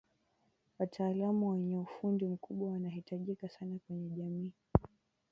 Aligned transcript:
wataalamu 0.79 1.49
wenye 1.51 1.77
ufundi 1.77 2.25
mkubwa 2.27 2.71
wanahitajika 2.71 3.49
sana 3.49 3.79
kwenye 3.87 4.09
jamii 4.09 4.51